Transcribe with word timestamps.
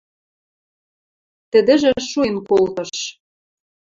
Тӹдӹжӹ 1.51 1.91
шуэн 2.09 2.35
колтыш. 2.49 2.91